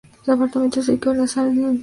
Los 0.25 0.35
departamentos 0.39 0.89
equivalían 0.89 1.19
a 1.19 1.21
las 1.25 1.37
antiguas 1.37 1.55
Intendencias. 1.73 1.79